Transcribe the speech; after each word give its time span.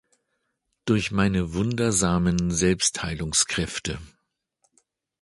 Durch 0.85 1.11
meine 1.11 1.53
wundersamen 1.53 2.49
Selbstheilungskräfte. 2.49 3.99